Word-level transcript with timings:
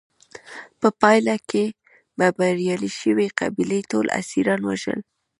په 0.79 0.87
پایله 1.01 1.35
کې 1.49 1.65
به 2.17 2.27
بریالۍ 2.37 2.91
شوې 3.01 3.27
قبیلې 3.39 3.79
ټول 3.91 4.07
اسیران 4.21 4.61
وژل. 4.69 4.99